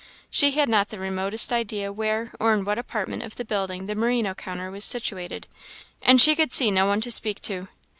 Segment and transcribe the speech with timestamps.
[0.31, 3.93] She had not the remotest idea where, or in what apartment of the building, the
[3.93, 5.45] merino counter was situated,
[6.01, 7.67] and she could see no one to speak to.